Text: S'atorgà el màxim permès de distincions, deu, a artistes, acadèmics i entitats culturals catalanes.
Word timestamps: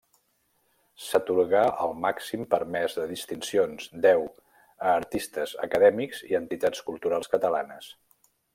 S'atorgà 1.07 1.59
el 1.87 1.93
màxim 2.05 2.45
permès 2.53 2.95
de 3.01 3.05
distincions, 3.11 3.91
deu, 4.07 4.25
a 4.63 4.95
artistes, 4.95 5.55
acadèmics 5.69 6.23
i 6.33 6.41
entitats 6.41 6.83
culturals 6.89 7.35
catalanes. 7.37 7.93